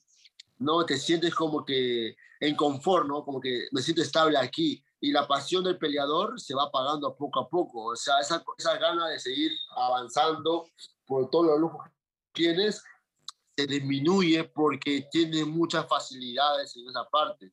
[0.57, 3.23] no, te sientes como que en confort, ¿no?
[3.23, 7.41] Como que me siento estable aquí y la pasión del peleador se va apagando poco
[7.41, 7.87] a poco.
[7.87, 10.69] O sea, esa, esa gana de seguir avanzando
[11.05, 11.91] por todos los lujos que
[12.31, 12.81] tienes
[13.53, 17.51] se disminuye porque tiene muchas facilidades en esa parte.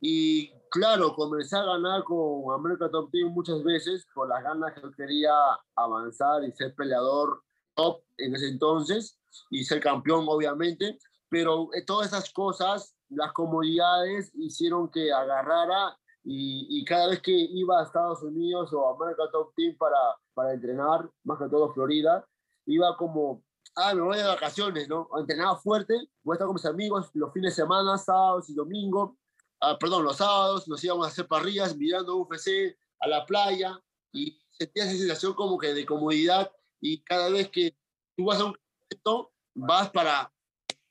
[0.00, 4.80] Y claro, comencé a ganar con América Top Team muchas veces por las ganas que
[4.80, 5.32] yo quería
[5.76, 7.40] avanzar y ser peleador
[7.76, 9.16] top en ese entonces
[9.48, 10.98] y ser campeón, obviamente.
[11.28, 15.96] Pero eh, todas esas cosas las comodidades hicieron que agarrara
[16.30, 19.96] y, y, cada vez que iba a Estados Unidos o a America Top Team para,
[20.34, 22.22] para entrenar, más que todo Florida,
[22.66, 23.42] iba como,
[23.76, 25.08] ah, me voy de vacaciones, ¿no?
[25.16, 29.16] Entrenaba fuerte, voy a estar con mis amigos los fines de semana, sábados y domingos,
[29.62, 34.38] ah, perdón, los sábados nos íbamos a hacer parrillas mirando UFC a la playa y
[34.50, 37.74] sentía esa sensación como que de comodidad y cada vez que
[38.14, 38.56] tú vas a un
[38.90, 40.30] evento, vas para,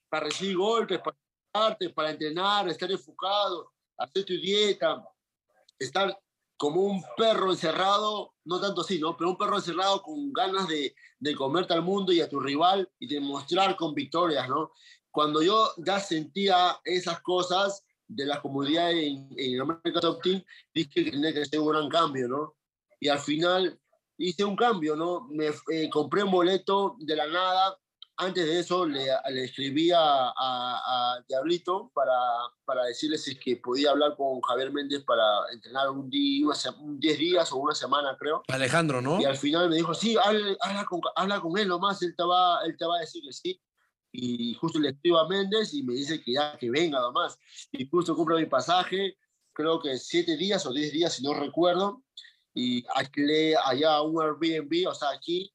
[0.10, 5.08] para recibir golpes, para, para entrenar, estar enfocado, hacer tu dieta,
[5.80, 6.18] estar
[6.58, 9.16] como un perro encerrado, no tanto así, ¿no?
[9.16, 12.90] Pero un perro encerrado con ganas de, de comerte al mundo y a tu rival
[13.00, 14.72] y demostrar con victorias, ¿no?
[15.12, 21.04] Cuando yo ya sentía esas cosas de la comunidad en, en América Top Team, dije
[21.04, 22.56] que tenía que hacer un gran cambio, ¿no?
[23.00, 23.80] Y al final
[24.18, 25.28] hice un cambio, ¿no?
[25.30, 27.78] Me eh, compré un boleto de la nada
[28.18, 32.14] antes de eso le, le escribí a, a, Diablito para,
[32.66, 36.48] para decirle si es que podía hablar con Javier Méndez para entrenar un día,
[36.82, 38.44] 10 días o una semana, creo.
[38.48, 39.22] Alejandro, ¿no?
[39.22, 42.24] Y al final me dijo, sí, habla, habla, con, habla con él nomás, él te,
[42.24, 43.62] va, él te va a decir que sí.
[44.12, 47.38] Y justo le escribo a Méndez y me dice que ya, que venga nomás.
[47.72, 49.18] Y justo compro mi pasaje,
[49.54, 52.04] creo que 7 días o 10 días, si no recuerdo.
[52.54, 55.54] Y alquilé allá un Airbnb, o sea, aquí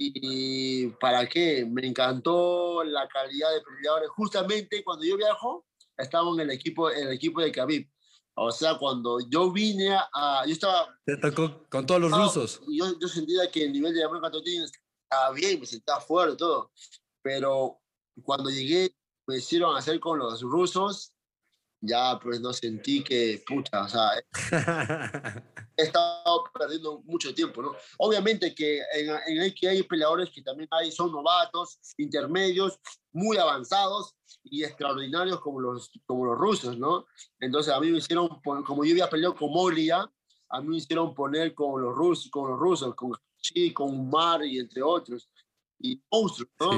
[0.00, 4.08] y para qué, me encantó la calidad de peleadores.
[4.10, 7.90] Justamente cuando yo viajo, estaba en el equipo, en el equipo de Khabib.
[8.34, 10.44] O sea, cuando yo vine a...
[10.46, 10.96] Yo estaba...
[11.04, 12.60] Te tocó con todos los rusos.
[12.68, 16.70] Yo, yo sentía que el nivel de América estaba bien, me sentía fuerte todo.
[17.20, 17.80] Pero
[18.22, 18.94] cuando llegué,
[19.26, 21.12] me hicieron hacer con los rusos
[21.80, 24.10] ya pues no sentí que, pucha, o sea,
[25.76, 27.76] he estado perdiendo mucho tiempo, ¿no?
[27.98, 32.78] Obviamente que en, en hay peleadores que también hay, son novatos, intermedios,
[33.12, 37.06] muy avanzados y extraordinarios como los, como los rusos, ¿no?
[37.40, 40.10] Entonces a mí me hicieron, como yo había peleado con Moglia,
[40.50, 44.44] a mí me hicieron poner con los rusos, con los rusos, con Chi, con Umar
[44.44, 45.30] y entre otros.
[45.80, 46.72] Y monstruos, ¿no?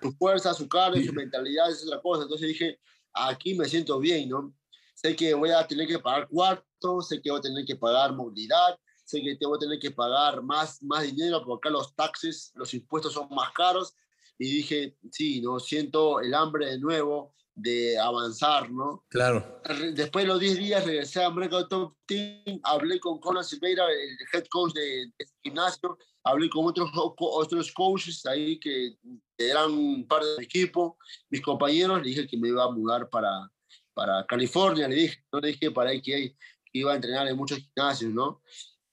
[0.00, 2.22] Su fuerza, su carne, su mentalidad es otra cosa.
[2.22, 2.80] Entonces dije,
[3.14, 4.54] aquí me siento bien, ¿no?
[4.94, 8.14] Sé que voy a tener que pagar cuarto, sé que voy a tener que pagar
[8.14, 11.94] movilidad, sé que te voy a tener que pagar más, más dinero porque acá los
[11.94, 13.94] taxes, los impuestos son más caros.
[14.38, 15.60] Y dije, sí, ¿no?
[15.60, 19.04] Siento el hambre de nuevo de avanzar, ¿no?
[19.08, 19.60] Claro.
[19.92, 24.16] Después de los 10 días regresé a American Top Team, hablé con Conan Silveira, el
[24.32, 28.96] head coach de, gimnasio, hablé con otros, otros coaches ahí que
[29.38, 30.98] eran parte del equipo,
[31.30, 33.50] mis compañeros, le dije que me iba a mudar para,
[33.94, 36.36] para California, le dije, no le dije para ahí que,
[36.72, 38.42] iba a entrenar en muchos gimnasios, ¿no?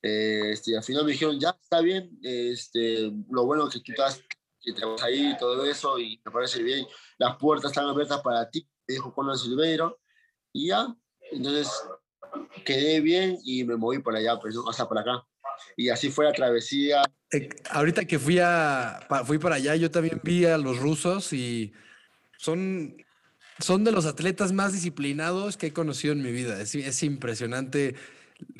[0.01, 4.23] Este, al final me dijeron, ya está bien, este, lo bueno que tú estás,
[4.63, 6.87] que vas ahí y todo eso, y me parece bien,
[7.19, 9.99] las puertas están abiertas para ti, me dijo Conan Silveiro,
[10.51, 10.87] y ya,
[11.31, 11.69] entonces
[12.65, 15.27] quedé bien y me moví para allá, pues, o sea, para acá.
[15.75, 17.01] Y así fue la travesía.
[17.31, 21.73] Eh, ahorita que fui, a, fui para allá, yo también vi a los rusos y
[22.37, 22.97] son,
[23.59, 26.61] son de los atletas más disciplinados que he conocido en mi vida.
[26.61, 27.95] Es, es impresionante.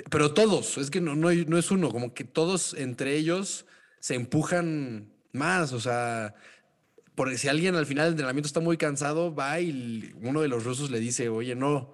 [0.09, 3.65] Pero todos, es que no, no, no es uno, como que todos entre ellos
[3.99, 5.71] se empujan más.
[5.73, 6.35] O sea,
[7.15, 10.63] porque si alguien al final del entrenamiento está muy cansado, va y uno de los
[10.63, 11.93] rusos le dice, oye, no.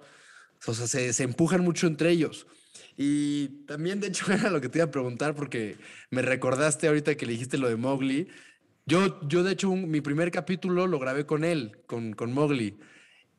[0.66, 2.46] O sea, se, se empujan mucho entre ellos.
[2.96, 5.76] Y también, de hecho, era lo que te iba a preguntar porque
[6.10, 8.28] me recordaste ahorita que le dijiste lo de Mowgli.
[8.86, 12.78] Yo, yo de hecho, mi primer capítulo lo grabé con él, con, con Mowgli.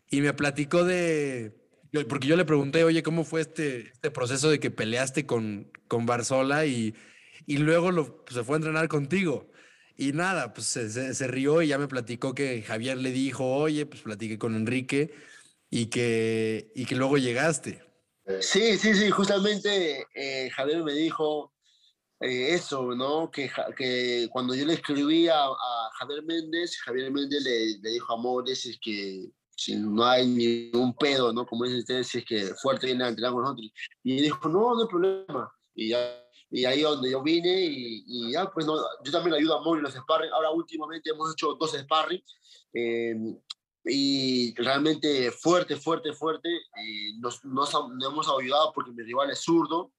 [0.10, 1.54] Y me platicó de...
[2.10, 6.06] Porque yo le pregunté, oye, ¿cómo fue este, este proceso de que peleaste con, con
[6.06, 6.94] Barzola y,
[7.46, 9.50] y luego lo, pues, se fue a entrenar contigo?
[9.98, 13.86] Y nada, pues se, se, rió y ya me platicó que Javier le dijo, oye,
[13.86, 15.14] pues platiqué con Enrique
[15.70, 17.85] y que, y que luego llegaste.
[18.42, 21.54] Sí, sí, sí, justamente eh, Javier me dijo
[22.20, 23.30] eh, eso, ¿no?
[23.30, 25.48] Que, que, cuando yo le escribí a,
[26.00, 30.96] Javier Méndez, Javier Méndez le, le dijo a Mores es que si no hay ningún
[30.96, 31.46] pedo, ¿no?
[31.46, 33.72] Como dicen ustedes, es que fuerte viene a entrenar con nosotros.
[34.04, 35.54] Y dijo, no, no hay problema.
[35.74, 39.40] Y ya y ahí donde yo vine y, y ya, pues no, yo también le
[39.40, 40.32] ayudo a Mori los sparring.
[40.32, 42.24] Ahora últimamente hemos hecho dos sparring.
[42.74, 43.16] Eh,
[43.86, 46.50] y realmente fuerte, fuerte, fuerte.
[46.84, 49.92] Y nos, nos, hemos ayudado porque mi rival es zurdo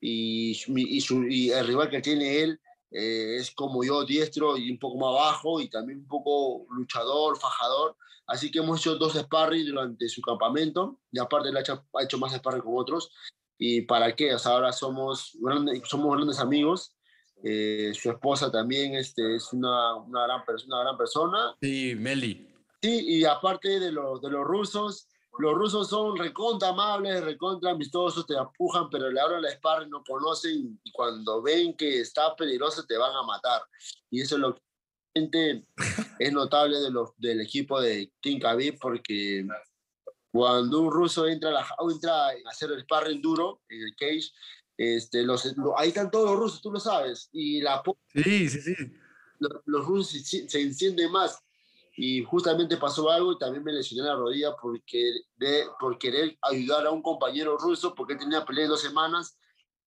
[0.00, 4.70] y, y, su, y el rival que tiene él eh, es como yo, diestro y
[4.70, 7.96] un poco más bajo y también un poco luchador, fajador.
[8.26, 12.02] Así que hemos hecho dos sparring durante su campamento y aparte él ha hecho, ha
[12.02, 13.10] hecho más sparring con otros.
[13.58, 14.34] ¿Y para qué?
[14.34, 16.94] O sea, ahora somos grandes, somos grandes amigos.
[17.42, 21.56] Eh, su esposa también este, es una, una, gran, una gran persona.
[21.60, 22.48] Sí, Meli.
[22.80, 28.26] Sí, y aparte de, los de los rusos, los rusos son recontra amables, recontra amistosos,
[28.26, 32.84] te empujan, pero le abren la sparring, no conocen y cuando ven que está peligroso
[32.86, 33.62] te van a matar.
[34.10, 35.64] Y eso es lo que
[36.18, 39.44] es notable de los, del equipo de Team Khabib porque
[40.30, 44.30] cuando un ruso entra a, la, entra a hacer el sparring duro en el cage,
[44.76, 47.82] este, los, ahí están todos los rusos, tú lo sabes, y la,
[48.14, 48.74] sí, sí, sí.
[49.40, 51.42] Los, los rusos se, se encienden más
[52.00, 56.86] y justamente pasó algo y también me lesioné la rodilla porque de, por querer ayudar
[56.86, 59.36] a un compañero ruso porque él tenía pelea dos semanas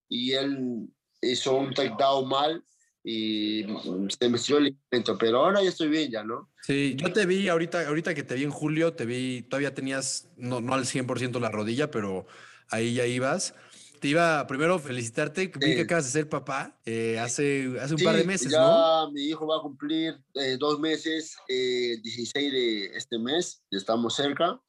[0.09, 0.89] y él
[1.21, 2.65] hizo un takedown mal
[3.01, 3.63] y
[4.09, 6.51] se me sirvió el ligamento, pero ahora ya estoy bien ya, ¿no?
[6.63, 10.27] Sí, yo te vi ahorita, ahorita que te vi en julio, te vi, todavía tenías,
[10.35, 12.27] no, no al 100% la rodilla, pero
[12.67, 13.55] ahí ya ibas
[14.01, 15.51] te iba primero felicitarte.
[15.59, 19.11] Vi que acabas de ser papá eh, hace, hace un par de meses, ya ¿no?
[19.11, 24.59] mi hijo va a cumplir eh, dos meses, eh, 16 de este mes, estamos cerca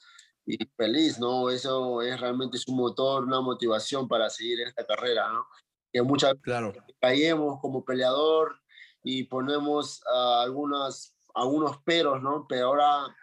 [0.45, 1.49] y feliz, ¿no?
[1.49, 5.47] Eso es realmente un motor, una motivación para seguir en esta carrera, ¿no?
[5.91, 6.75] Que muchas claro.
[7.01, 8.61] caemos como peleador
[9.03, 12.45] y ponemos uh, algunas, algunos peros, ¿no?
[12.47, 13.17] Pero ahora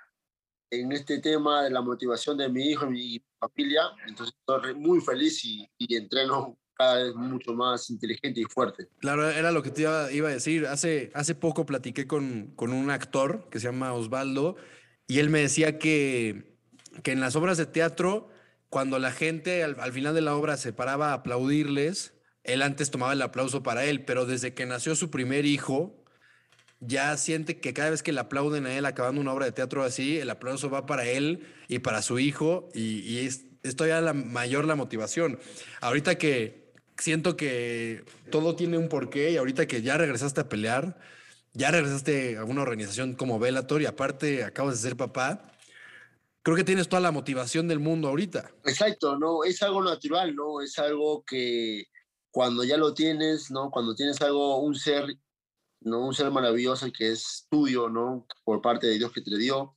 [0.71, 5.01] en este tema de la motivación de mi hijo y mi familia, entonces estoy muy
[5.01, 8.87] feliz y, y entreno cada vez mucho más inteligente y fuerte.
[8.99, 10.65] Claro, era lo que te iba, a decir.
[10.65, 14.55] Hace, hace poco platiqué con, con un actor que se llama Osvaldo
[15.05, 16.57] y él me decía que,
[17.03, 18.29] que en las obras de teatro,
[18.69, 22.91] cuando la gente al, al final de la obra se paraba a aplaudirles, él antes
[22.91, 25.98] tomaba el aplauso para él, pero desde que nació su primer hijo,
[26.79, 29.83] ya siente que cada vez que le aplauden a él acabando una obra de teatro
[29.83, 34.13] así, el aplauso va para él y para su hijo y, y es, es la
[34.13, 35.39] mayor la motivación.
[35.81, 40.97] Ahorita que siento que todo tiene un porqué y ahorita que ya regresaste a pelear,
[41.53, 45.51] ya regresaste a una organización como Bellator y aparte acabas de ser papá,
[46.43, 48.51] creo que tienes toda la motivación del mundo ahorita.
[48.65, 50.61] Exacto, no, es algo natural, ¿no?
[50.61, 51.85] Es algo que
[52.31, 53.69] cuando ya lo tienes, ¿no?
[53.71, 55.05] Cuando tienes algo, un ser
[55.81, 56.05] ¿no?
[56.05, 58.25] Un ser maravilloso que es tuyo, ¿no?
[58.43, 59.73] Por parte de Dios que te dio.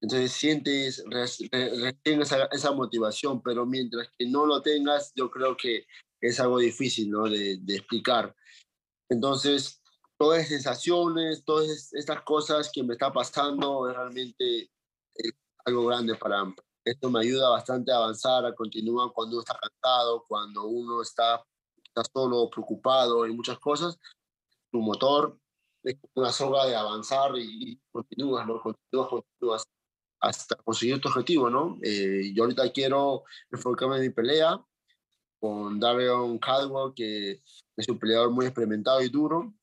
[0.00, 5.86] Entonces sientes, recién esa, motivación, pero mientras que no lo tengas, yo creo que
[6.20, 7.24] es algo difícil, ¿no?
[7.24, 8.34] De, explicar.
[9.08, 9.80] Entonces,
[10.18, 14.70] todas las sensaciones, todas estas cosas que me está pasando, es realmente
[15.14, 15.32] es
[15.64, 16.54] algo grande para mí.
[16.84, 21.44] Esto me ayuda bastante a avanzar, a continuar cuando uno está cansado, cuando uno está,
[21.82, 23.98] está solo, preocupado y muchas cosas.
[24.70, 25.36] Tu motor
[25.86, 28.60] es una soga de avanzar y, y continúas, ¿no?
[28.60, 29.64] Continúas, continúas
[30.20, 31.78] hasta conseguir tu objetivo, ¿no?
[31.82, 34.60] Eh, yo ahorita quiero enfocarme en mi pelea
[35.38, 37.42] con Darion Caldwell, que
[37.76, 39.54] es un peleador muy experimentado y duro.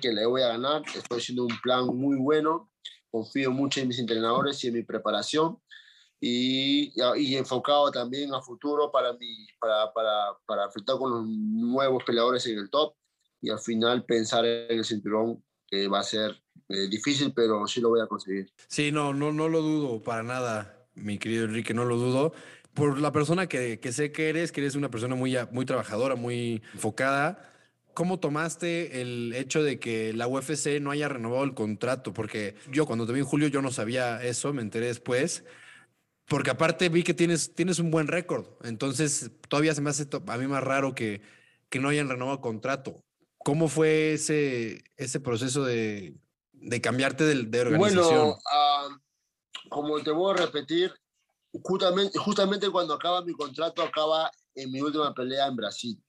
[0.00, 2.70] Que le voy a ganar, estoy haciendo un plan muy bueno,
[3.10, 5.58] confío mucho en mis entrenadores y en mi preparación.
[6.18, 12.04] Y, y enfocado también a futuro para, mi, para, para, para enfrentar con los nuevos
[12.04, 12.94] peleadores en el top
[13.42, 16.36] y al final pensar en el cinturón que va a ser
[16.68, 18.52] eh, difícil, pero sí lo voy a conseguir.
[18.68, 22.34] Sí, no, no, no lo dudo para nada, mi querido Enrique, no lo dudo.
[22.74, 26.14] Por la persona que, que sé que eres, que eres una persona muy, muy trabajadora,
[26.14, 27.50] muy enfocada.
[27.94, 32.12] ¿Cómo tomaste el hecho de que la UFC no haya renovado el contrato?
[32.12, 35.44] Porque yo cuando te vi en julio yo no sabía eso, me enteré después.
[36.26, 38.46] Porque aparte vi que tienes, tienes un buen récord.
[38.62, 41.22] Entonces todavía se me hace a mí más raro que,
[41.70, 43.02] que no hayan renovado contrato.
[43.44, 46.14] ¿Cómo fue ese, ese proceso de,
[46.52, 48.04] de cambiarte de, de, organización?
[48.04, 50.92] Bueno, uh, como te voy a repetir,
[51.62, 56.02] justamente, justamente cuando acaba mi contrato, acaba en mi última pelea en Brasil.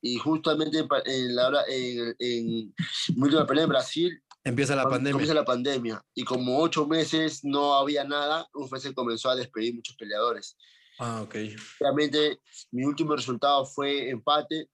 [0.00, 2.74] Y justamente en, la, en, en
[3.16, 5.12] mi última pelea en Brasil, empieza la pandemia.
[5.12, 6.04] Empieza la pandemia.
[6.14, 10.56] Y como ocho meses no había nada, UFC comenzó a despedir muchos peleadores.
[10.98, 11.34] Ah, ok.
[11.80, 14.68] Realmente mi último resultado fue empate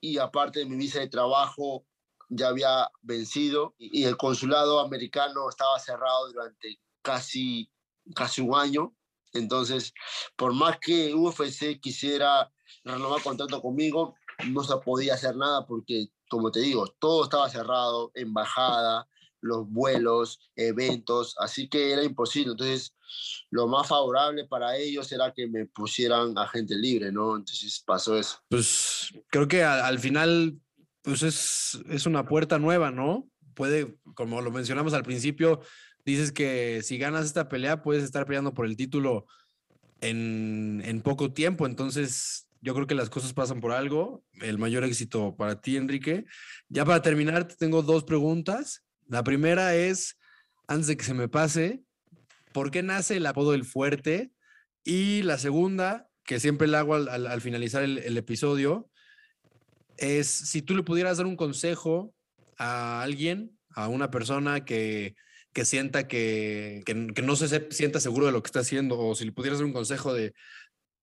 [0.00, 1.86] y aparte de mi visa de trabajo
[2.28, 7.70] ya había vencido y, el consulado americano estaba cerrado durante casi,
[8.14, 8.94] casi un año.
[9.32, 9.92] Entonces,
[10.36, 12.52] por más que UFC quisiera
[12.84, 14.14] renovar contrato conmigo,
[14.48, 19.08] no se podía hacer nada porque, como te digo, todo estaba cerrado, embajada,
[19.40, 22.52] los vuelos, eventos, así que era imposible.
[22.52, 22.95] Entonces,
[23.50, 27.36] lo más favorable para ellos era que me pusieran agente libre, ¿no?
[27.36, 28.38] Entonces pasó eso.
[28.48, 30.58] Pues creo que al final,
[31.02, 33.28] pues es, es una puerta nueva, ¿no?
[33.54, 35.60] Puede, como lo mencionamos al principio,
[36.04, 39.26] dices que si ganas esta pelea puedes estar peleando por el título
[40.00, 44.24] en, en poco tiempo, entonces yo creo que las cosas pasan por algo.
[44.40, 46.24] El mayor éxito para ti, Enrique.
[46.68, 48.82] Ya para terminar, te tengo dos preguntas.
[49.06, 50.18] La primera es,
[50.66, 51.84] antes de que se me pase,
[52.56, 54.32] ¿por qué nace el apodo del fuerte?
[54.82, 58.88] Y la segunda, que siempre le hago al, finalizar el, episodio,
[59.98, 62.14] es si tú le pudieras dar un consejo
[62.56, 65.16] a alguien, a una persona que,
[65.52, 69.26] que sienta que, que, no se sienta seguro de lo que está haciendo, o si
[69.26, 70.32] le pudieras dar un consejo de,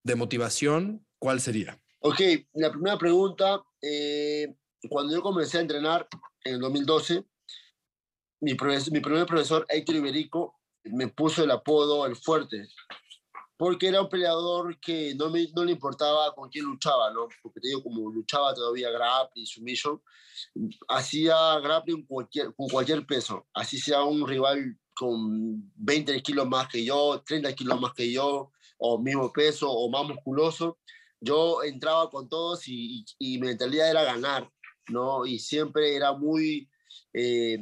[0.02, 1.80] de motivación, ¿cuál sería?
[2.00, 2.20] Ok,
[2.54, 4.56] la primera pregunta, eh,
[4.90, 6.08] cuando yo comencé a entrenar
[6.46, 7.24] en el 2012,
[8.40, 12.68] mi, mi primer profesor, Héctor Iberico, me puso el apodo El Fuerte,
[13.58, 17.28] porque era un peleador que no, me, no le importaba con quién luchaba, ¿no?
[17.42, 20.02] Porque te digo, como luchaba todavía grappling, submission,
[20.90, 26.84] hacía grappling cualquier, con cualquier peso, así sea un rival con 20 kilos más que
[26.84, 30.78] yo, 30 kilos más que yo, o mismo peso, o más musculoso,
[31.22, 34.52] yo entraba con todos y, y, mi mentalidad era ganar,
[34.90, 35.26] ¿no?
[35.26, 36.70] Y siempre era muy...
[37.14, 37.58] Eh,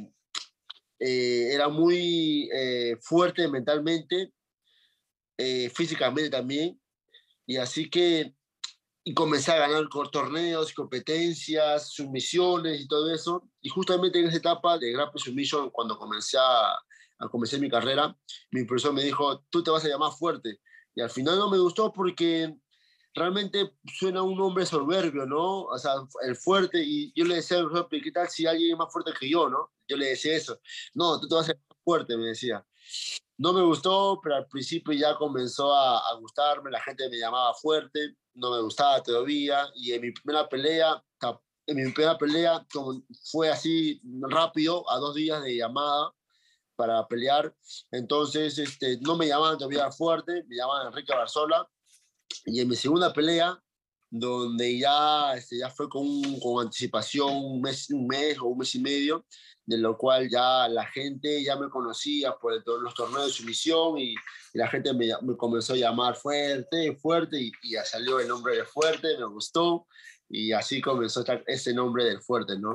[1.04, 4.32] eh, era muy eh, fuerte mentalmente,
[5.36, 6.80] eh, físicamente también,
[7.44, 8.36] y así que
[9.04, 13.50] y comencé a ganar torneos, competencias, sumisiones y todo eso.
[13.60, 16.74] Y justamente en esa etapa de Grapple Submission, cuando comencé a,
[17.18, 18.16] a comenzar mi carrera,
[18.52, 20.60] mi profesor me dijo, tú te vas a llamar fuerte.
[20.94, 22.54] Y al final no me gustó porque
[23.12, 25.62] realmente suena un hombre soberbio, ¿no?
[25.62, 25.94] O sea,
[26.24, 26.80] el fuerte.
[26.80, 29.48] Y yo le decía al profesor, ¿qué tal si alguien es más fuerte que yo,
[29.48, 29.72] no?
[29.92, 30.58] Yo le decía eso.
[30.94, 32.64] No, tú te vas a ser fuerte, me decía.
[33.36, 38.16] No me gustó, pero al principio ya comenzó a, gustarme, la gente me llamaba fuerte,
[38.34, 41.02] no me gustaba todavía, y en mi primera pelea,
[41.66, 42.66] en mi primera pelea
[43.30, 46.12] fue así rápido, a dos días de llamada
[46.76, 47.54] para pelear,
[47.90, 51.68] entonces este, no me llamaban todavía fuerte, me llamaban Enrique Barzola,
[52.46, 53.60] y en mi segunda pelea
[54.14, 56.06] donde ya, este, ya fue con,
[56.38, 59.24] con anticipación un mes, un mes o un mes y medio,
[59.72, 64.14] de lo cual ya la gente ya me conocía por los torneos de sumisión y,
[64.54, 68.64] la gente me, me, comenzó a llamar fuerte, fuerte y, y, salió el nombre de
[68.66, 69.86] fuerte, me gustó
[70.28, 72.74] y así comenzó ese nombre del fuerte, ¿no?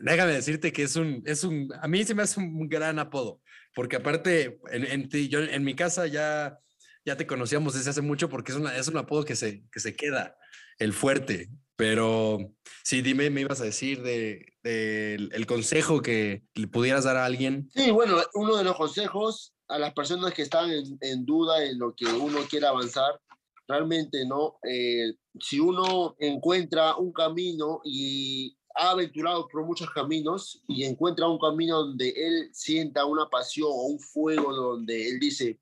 [0.00, 3.40] Déjame decirte que es un, es un, a mí se me hace un gran apodo,
[3.74, 6.58] porque aparte en, en, yo, en mi casa ya,
[7.04, 9.80] ya te conocíamos desde hace mucho porque es, una, es un apodo que se, que
[9.80, 10.36] se queda
[10.78, 11.48] el fuerte.
[11.80, 12.38] Pero
[12.84, 17.70] sí, dime, me ibas a decir de, el consejo que le pudieras dar a alguien.
[17.74, 21.94] Sí, bueno, uno de los consejos a las personas que están en, duda en lo
[21.94, 23.18] que uno quiere avanzar,
[23.66, 24.58] realmente, ¿no?
[24.62, 31.38] Eh, si uno encuentra un camino y ha aventurado por muchos caminos y encuentra un
[31.38, 35.58] camino donde él sienta una pasión o un fuego donde él dice,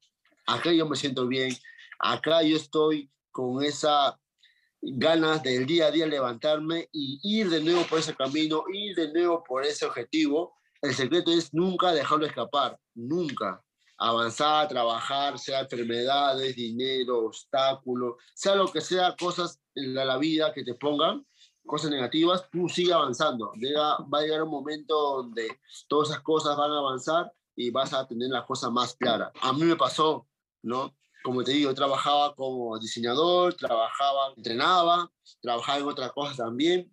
[0.47, 1.55] acá yo me siento bien,
[2.01, 4.19] acá yo estoy con esa
[4.81, 9.13] ganas del día a día levantarme y ir de nuevo por ese camino, ir de
[9.13, 10.55] nuevo por ese objetivo.
[10.81, 13.63] El secreto es nunca dejarlo escapar, nunca.
[14.01, 20.63] Avanzar, trabajar, sea enfermedades, dinero, obstáculos, sea lo que sea, cosas en la, vida que
[20.63, 21.27] te pongan,
[21.67, 23.53] cosas negativas, tú sigue avanzando.
[23.53, 25.49] va a llegar un momento donde
[25.89, 29.33] todas esas cosas van a avanzar y vas a tener las cosas más claras.
[29.41, 30.29] A mí me pasó,
[30.63, 30.95] ¿no?
[31.29, 35.13] Como te digo, trabajaba como diseñador, trabajaba, entrenaba,
[35.43, 36.91] trabajaba en otras cosas también,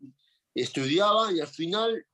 [0.53, 2.05] estudiaba y al final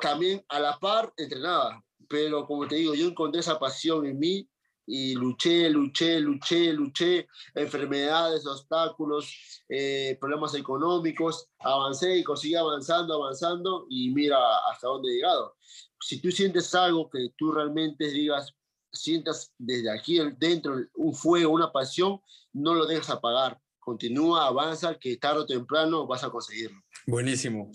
[0.00, 1.80] también a la par entrenaba.
[2.08, 4.50] Pero como te digo, yo encontré esa pasión en mí
[4.88, 13.86] y luché, luché, luché, luché, enfermedades, obstáculos, eh, problemas económicos, avancé y conseguí avanzando, avanzando
[13.88, 14.36] y mira
[14.68, 15.54] hasta dónde he llegado.
[16.00, 18.52] Si tú sientes algo que tú realmente digas,
[19.00, 22.20] sientas desde aquí dentro un fuego, una pasión,
[22.52, 23.60] no lo dejes apagar.
[23.78, 26.80] Continúa, avanza, que tarde o temprano vas a conseguirlo.
[27.06, 27.70] Buenísimo.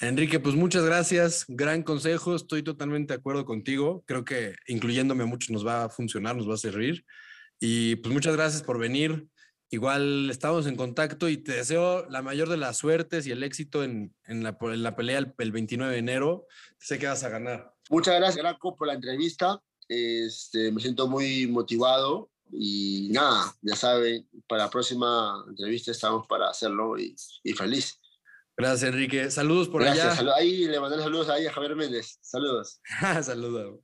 [0.00, 5.52] Enrique, pues muchas gracias, gran consejo, estoy totalmente de acuerdo contigo, creo que incluyéndome mucho
[5.52, 7.04] nos va a funcionar, nos va a servir.
[7.60, 9.28] Y pues muchas gracias por venir.
[9.70, 13.82] Igual estamos en contacto y te deseo la mayor de las suertes y el éxito
[13.82, 16.46] en, en, la, en la, pelea el, el, 29 de enero.
[16.78, 17.72] Sé que vas a ganar.
[17.90, 19.60] Muchas gracias, Graco, por la entrevista.
[19.88, 26.50] Este, me siento muy motivado y nada, ya saben, para la próxima entrevista estamos para
[26.50, 27.98] hacerlo y, y feliz.
[28.56, 29.30] Gracias, Enrique.
[29.30, 30.34] Saludos por Gracias, allá.
[30.36, 32.18] ahí le mandé saludos ahí a Javier Méndez.
[32.22, 32.80] Saludos.
[33.22, 33.80] Saludos.